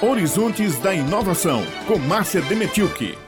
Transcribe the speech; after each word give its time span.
Horizontes 0.00 0.78
da 0.78 0.94
Inovação, 0.94 1.60
com 1.88 1.98
Márcia 1.98 2.40
Demetilke. 2.42 3.18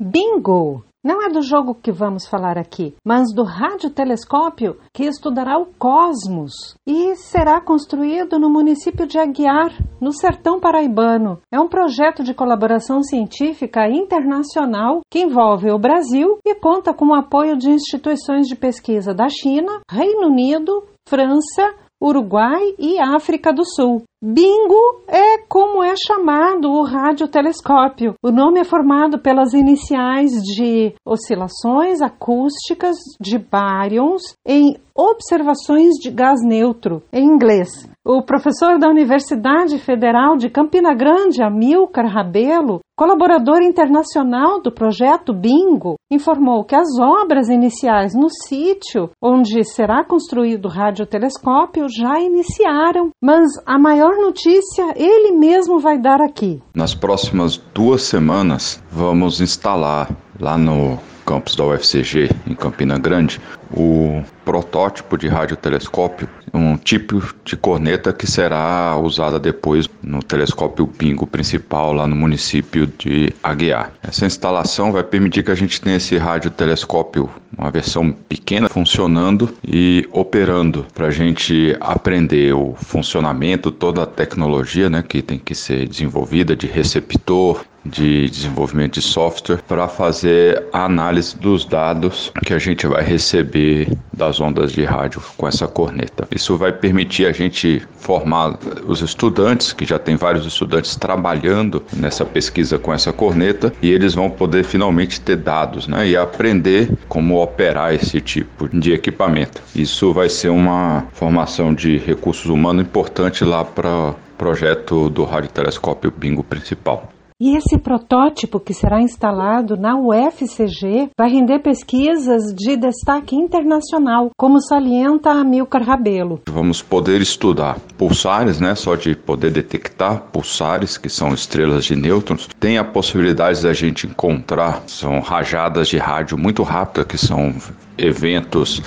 Bingo! 0.00 0.84
Não 1.04 1.20
é 1.20 1.28
do 1.28 1.42
jogo 1.42 1.74
que 1.74 1.90
vamos 1.90 2.28
falar 2.28 2.56
aqui, 2.56 2.94
mas 3.04 3.34
do 3.34 3.42
radiotelescópio 3.42 4.78
que 4.94 5.02
estudará 5.02 5.58
o 5.58 5.66
cosmos 5.76 6.52
e 6.86 7.16
será 7.16 7.60
construído 7.60 8.38
no 8.38 8.48
município 8.48 9.04
de 9.04 9.18
Aguiar, 9.18 9.72
no 10.00 10.12
sertão 10.12 10.60
paraibano. 10.60 11.40
É 11.52 11.58
um 11.58 11.66
projeto 11.66 12.22
de 12.22 12.32
colaboração 12.32 13.02
científica 13.02 13.88
internacional 13.88 15.00
que 15.10 15.22
envolve 15.22 15.72
o 15.72 15.78
Brasil 15.78 16.38
e 16.46 16.54
conta 16.54 16.94
com 16.94 17.06
o 17.06 17.14
apoio 17.14 17.58
de 17.58 17.68
instituições 17.68 18.46
de 18.46 18.54
pesquisa 18.54 19.12
da 19.12 19.28
China, 19.28 19.80
Reino 19.90 20.28
Unido, 20.28 20.84
França, 21.08 21.74
Uruguai 22.00 22.76
e 22.78 23.00
África 23.00 23.52
do 23.52 23.64
Sul. 23.64 24.04
Bingo 24.24 25.02
é 25.08 25.38
como 25.48 25.82
é 25.82 25.94
chamado 25.96 26.70
o 26.70 26.84
radiotelescópio. 26.84 28.14
O 28.22 28.30
nome 28.30 28.60
é 28.60 28.64
formado 28.64 29.18
pelas 29.18 29.52
iniciais 29.52 30.30
de 30.30 30.94
oscilações 31.04 32.00
acústicas 32.00 32.94
de 33.20 33.36
baryons 33.36 34.22
em 34.46 34.76
observações 34.94 35.94
de 36.00 36.10
gás 36.10 36.40
neutro, 36.44 37.02
em 37.12 37.24
inglês. 37.24 37.90
O 38.04 38.22
professor 38.22 38.78
da 38.78 38.88
Universidade 38.88 39.78
Federal 39.78 40.36
de 40.36 40.50
Campina 40.50 40.92
Grande, 40.92 41.42
Amilcar 41.42 42.06
Rabelo, 42.06 42.80
colaborador 42.96 43.62
internacional 43.62 44.60
do 44.60 44.72
projeto 44.72 45.32
Bingo, 45.32 45.94
informou 46.10 46.64
que 46.64 46.74
as 46.74 46.88
obras 47.00 47.48
iniciais 47.48 48.12
no 48.14 48.28
sítio 48.28 49.10
onde 49.22 49.64
será 49.64 50.04
construído 50.04 50.66
o 50.66 50.68
radiotelescópio 50.68 51.86
já 51.88 52.20
iniciaram, 52.20 53.10
mas 53.22 53.50
a 53.64 53.78
maior 53.78 54.11
maior 54.12 54.16
notícia 54.16 54.94
ele 54.96 55.32
mesmo 55.32 55.80
vai 55.80 55.98
dar 55.98 56.20
aqui. 56.20 56.60
Nas 56.74 56.94
próximas 56.94 57.56
duas 57.74 58.02
semanas, 58.02 58.82
vamos 58.90 59.40
instalar 59.40 60.10
lá 60.38 60.58
no 60.58 60.98
campus 61.24 61.56
da 61.56 61.64
UFCG, 61.64 62.30
em 62.46 62.54
Campina 62.54 62.98
Grande, 62.98 63.40
o 63.72 64.22
protótipo 64.44 65.16
de 65.16 65.28
radiotelescópio, 65.28 66.28
um 66.52 66.76
tipo 66.76 67.22
de 67.44 67.56
corneta 67.56 68.12
que 68.12 68.26
será 68.26 68.96
usada 68.98 69.38
depois 69.38 69.88
no 70.02 70.22
telescópio 70.22 70.86
Pingo 70.86 71.26
principal 71.26 71.92
lá 71.92 72.06
no 72.06 72.14
município 72.14 72.86
de 72.86 73.32
Aguiar. 73.42 73.92
Essa 74.02 74.26
instalação 74.26 74.92
vai 74.92 75.02
permitir 75.02 75.42
que 75.42 75.50
a 75.50 75.54
gente 75.54 75.80
tenha 75.80 75.96
esse 75.96 76.16
radiotelescópio, 76.16 77.30
uma 77.56 77.70
versão 77.70 78.12
pequena, 78.12 78.68
funcionando 78.68 79.54
e 79.66 80.06
operando 80.12 80.86
para 80.92 81.06
a 81.06 81.10
gente 81.10 81.76
aprender 81.80 82.54
o 82.54 82.74
funcionamento, 82.74 83.70
toda 83.70 84.02
a 84.02 84.06
tecnologia 84.06 84.90
né, 84.90 85.02
que 85.06 85.22
tem 85.22 85.38
que 85.38 85.54
ser 85.54 85.88
desenvolvida 85.88 86.54
de 86.54 86.66
receptor, 86.66 87.64
de 87.84 88.28
desenvolvimento 88.28 88.94
de 88.94 89.02
software 89.02 89.62
para 89.66 89.88
fazer 89.88 90.64
a 90.72 90.84
análise 90.84 91.36
dos 91.36 91.64
dados 91.64 92.32
que 92.44 92.52
a 92.52 92.58
gente 92.58 92.86
vai 92.86 93.02
receber 93.02 93.88
das 94.12 94.40
ondas 94.40 94.72
de 94.72 94.84
rádio 94.84 95.22
com 95.36 95.48
essa 95.48 95.66
corneta. 95.66 96.26
Isso 96.34 96.56
vai 96.56 96.72
permitir 96.72 97.26
a 97.26 97.32
gente 97.32 97.82
formar 97.96 98.58
os 98.86 99.00
estudantes, 99.00 99.72
que 99.72 99.84
já 99.84 99.98
tem 99.98 100.16
vários 100.16 100.46
estudantes 100.46 100.96
trabalhando 100.96 101.82
nessa 101.92 102.24
pesquisa 102.24 102.78
com 102.78 102.92
essa 102.92 103.12
corneta, 103.12 103.72
e 103.82 103.90
eles 103.90 104.14
vão 104.14 104.30
poder 104.30 104.64
finalmente 104.64 105.20
ter 105.20 105.36
dados 105.36 105.86
né, 105.86 106.08
e 106.08 106.16
aprender 106.16 106.90
como 107.08 107.42
operar 107.42 107.94
esse 107.94 108.20
tipo 108.20 108.68
de 108.68 108.92
equipamento. 108.92 109.62
Isso 109.74 110.12
vai 110.12 110.28
ser 110.28 110.50
uma 110.50 111.06
formação 111.12 111.74
de 111.74 111.98
recursos 111.98 112.46
humanos 112.46 112.84
importante 112.84 113.44
lá 113.44 113.64
para 113.64 114.14
projeto 114.36 115.08
do 115.08 115.24
radiotelescópio 115.24 116.10
Bingo 116.10 116.42
principal. 116.42 117.11
E 117.44 117.56
esse 117.56 117.76
protótipo 117.76 118.60
que 118.60 118.72
será 118.72 119.02
instalado 119.02 119.76
na 119.76 119.96
UFCG 119.96 121.10
vai 121.18 121.28
render 121.28 121.58
pesquisas 121.58 122.54
de 122.54 122.76
destaque 122.76 123.34
internacional, 123.34 124.30
como 124.36 124.60
salienta 124.60 125.32
Amilcar 125.32 125.82
Rabelo. 125.82 126.40
Vamos 126.48 126.82
poder 126.82 127.20
estudar 127.20 127.80
pulsares, 127.98 128.60
né, 128.60 128.76
só 128.76 128.94
de 128.94 129.16
poder 129.16 129.50
detectar 129.50 130.22
pulsares, 130.32 130.96
que 130.96 131.08
são 131.08 131.34
estrelas 131.34 131.84
de 131.84 131.96
nêutrons. 131.96 132.48
Tem 132.60 132.78
a 132.78 132.84
possibilidade 132.84 133.60
da 133.60 133.72
gente 133.72 134.06
encontrar, 134.06 134.84
são 134.86 135.18
rajadas 135.18 135.88
de 135.88 135.98
rádio 135.98 136.38
muito 136.38 136.62
rápidas, 136.62 137.06
que 137.06 137.18
são 137.18 137.52
eventos 137.98 138.80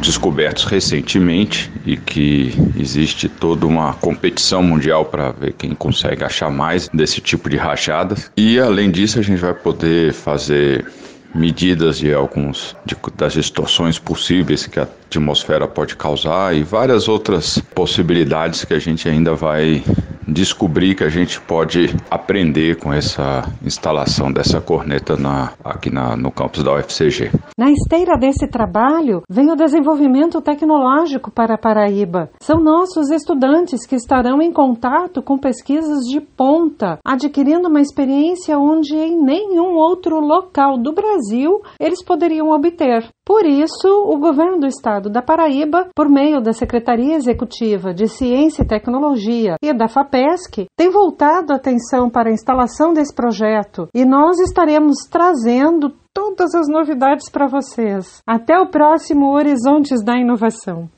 descobertos 0.00 0.64
recentemente 0.64 1.70
e 1.84 1.96
que 1.96 2.52
existe 2.78 3.28
toda 3.28 3.66
uma 3.66 3.94
competição 3.94 4.62
mundial 4.62 5.04
para 5.04 5.32
ver 5.32 5.52
quem 5.52 5.74
consegue 5.74 6.24
achar 6.24 6.50
mais 6.50 6.88
desse 6.88 7.20
tipo 7.20 7.48
de 7.48 7.56
rachadas. 7.56 8.30
E 8.36 8.58
além 8.58 8.90
disso, 8.90 9.18
a 9.18 9.22
gente 9.22 9.40
vai 9.40 9.54
poder 9.54 10.12
fazer 10.12 10.84
medidas 11.34 11.98
de 11.98 12.14
alguns 12.14 12.76
de, 12.86 12.96
das 13.16 13.32
distorções 13.32 13.98
possíveis 13.98 14.66
que 14.66 14.78
a 14.78 14.86
atmosfera 15.06 15.66
pode 15.66 15.96
causar 15.96 16.54
e 16.54 16.62
várias 16.62 17.08
outras 17.08 17.58
possibilidades 17.74 18.64
que 18.64 18.72
a 18.72 18.78
gente 18.78 19.08
ainda 19.08 19.34
vai 19.34 19.82
descobrir 20.26 20.94
que 20.94 21.04
a 21.04 21.08
gente 21.08 21.40
pode 21.40 21.94
aprender 22.10 22.76
com 22.76 22.92
essa 22.92 23.42
instalação 23.62 24.32
dessa 24.32 24.60
corneta 24.60 25.16
na, 25.16 25.52
aqui 25.64 25.90
na, 25.90 26.16
no 26.16 26.30
campus 26.30 26.62
da 26.62 26.74
UFCG. 26.74 27.30
Na 27.58 27.70
esteira 27.70 28.16
desse 28.18 28.46
trabalho 28.46 29.22
vem 29.28 29.50
o 29.50 29.56
desenvolvimento 29.56 30.40
tecnológico 30.40 31.30
para 31.30 31.58
Paraíba. 31.58 32.30
São 32.40 32.60
nossos 32.60 33.10
estudantes 33.10 33.86
que 33.86 33.96
estarão 33.96 34.40
em 34.40 34.52
contato 34.52 35.22
com 35.22 35.38
pesquisas 35.38 36.00
de 36.04 36.20
ponta, 36.20 36.98
adquirindo 37.04 37.68
uma 37.68 37.80
experiência 37.80 38.58
onde 38.58 38.96
em 38.96 39.20
nenhum 39.22 39.74
outro 39.74 40.20
local 40.20 40.78
do 40.78 40.92
Brasil 40.92 41.62
eles 41.78 42.02
poderiam 42.04 42.50
obter. 42.50 43.08
Por 43.24 43.46
isso, 43.46 43.88
o 43.88 44.18
governo 44.18 44.60
do 44.60 44.66
estado 44.66 45.08
da 45.08 45.22
Paraíba, 45.22 45.88
por 45.94 46.10
meio 46.10 46.42
da 46.42 46.52
Secretaria 46.52 47.14
Executiva 47.14 47.94
de 47.94 48.06
Ciência 48.06 48.62
e 48.62 48.66
Tecnologia 48.66 49.56
e 49.62 49.72
da 49.72 49.88
FAPESC, 50.14 50.66
tem 50.76 50.90
voltado 50.90 51.52
a 51.52 51.56
atenção 51.56 52.08
para 52.08 52.30
a 52.30 52.32
instalação 52.32 52.92
desse 52.92 53.12
projeto 53.12 53.88
e 53.92 54.04
nós 54.04 54.38
estaremos 54.38 54.94
trazendo 55.10 55.92
todas 56.14 56.54
as 56.54 56.68
novidades 56.68 57.28
para 57.28 57.48
vocês. 57.48 58.22
Até 58.24 58.56
o 58.56 58.70
próximo 58.70 59.32
Horizontes 59.32 60.04
da 60.04 60.16
Inovação. 60.16 60.88